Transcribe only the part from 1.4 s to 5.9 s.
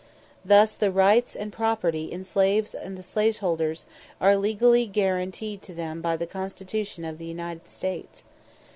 property in slaves of the slaveholders are legally guaranteed to